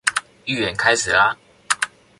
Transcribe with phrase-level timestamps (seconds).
[0.47, 1.37] 預演開始啦